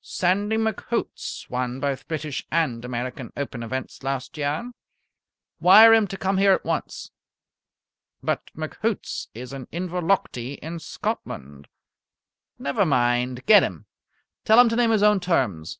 [0.00, 4.72] "Sandy McHoots won both British and American Open events last year."
[5.60, 7.10] "Wire him to come here at once."
[8.22, 11.68] "But McHoots is in Inverlochty, in Scotland."
[12.58, 13.44] "Never mind.
[13.44, 13.84] Get him;
[14.46, 15.78] tell him to name his own terms.